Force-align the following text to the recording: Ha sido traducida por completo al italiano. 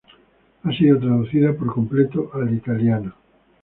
Ha 0.63 0.71
sido 0.71 0.97
traducida 0.99 1.53
por 1.53 1.71
completo 1.71 2.31
al 2.33 2.51
italiano. 2.55 3.13